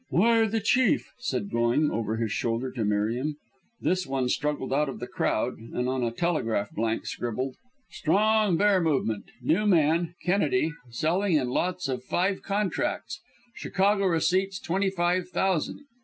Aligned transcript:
"Wire 0.09 0.47
the 0.47 0.59
Chief," 0.61 1.11
said 1.19 1.51
Going 1.51 1.91
over 1.91 2.15
his 2.17 2.31
shoulder 2.31 2.71
to 2.71 2.83
Merriam. 2.83 3.35
This 3.79 4.07
one 4.07 4.29
struggled 4.29 4.73
out 4.73 4.89
of 4.89 4.99
the 4.99 5.05
crowd, 5.05 5.59
and 5.59 5.87
on 5.87 6.01
a 6.03 6.09
telegraph 6.09 6.71
blank 6.71 7.05
scribbled: 7.05 7.53
"Strong 7.91 8.57
bear 8.57 8.81
movement 8.81 9.25
New 9.43 9.67
man 9.67 10.15
Kennedy 10.23 10.71
Selling 10.89 11.35
in 11.35 11.49
lots 11.51 11.87
of 11.87 12.03
five 12.03 12.41
contracts 12.41 13.21
Chicago 13.53 14.05
receipts 14.07 14.59
twenty 14.59 14.89
five 14.89 15.29
thousand." 15.29 15.81